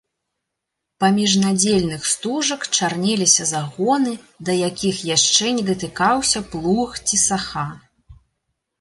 Паміж 1.03 1.35
надзельных 1.43 2.07
стужак 2.13 2.65
чарнеліся 2.79 3.43
загоны, 3.53 4.17
да 4.49 4.59
якіх 4.69 5.05
яшчэ 5.15 5.55
не 5.61 5.71
датыкаўся 5.71 6.39
плуг 6.53 6.89
ці 7.09 7.25
саха. 7.31 7.73